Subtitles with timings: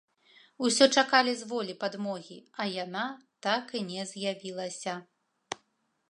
[0.67, 3.03] Усё чакалі з волі падмогі, а яна
[3.47, 4.93] так і не з'явілася.